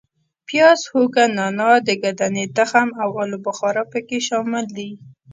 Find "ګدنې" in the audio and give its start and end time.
2.03-2.45